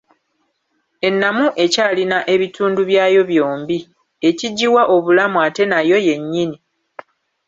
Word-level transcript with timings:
Ennamu 1.07 1.45
ekyalina 1.63 2.17
ebitundu 2.33 2.81
byayo 2.89 3.21
byombi, 3.29 3.77
ekigiwa 4.29 4.81
obulamu 4.95 5.37
ate 5.45 5.63
nayo 5.71 5.97
yennyini. 6.07 6.57